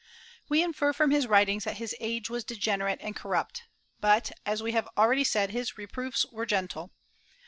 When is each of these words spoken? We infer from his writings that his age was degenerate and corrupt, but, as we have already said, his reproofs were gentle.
We 0.49 0.63
infer 0.63 0.93
from 0.93 1.11
his 1.11 1.27
writings 1.27 1.63
that 1.65 1.77
his 1.77 1.93
age 1.99 2.27
was 2.27 2.43
degenerate 2.43 2.97
and 3.03 3.15
corrupt, 3.15 3.65
but, 3.99 4.31
as 4.47 4.63
we 4.63 4.71
have 4.71 4.89
already 4.97 5.23
said, 5.23 5.51
his 5.51 5.77
reproofs 5.77 6.25
were 6.31 6.47
gentle. 6.47 6.91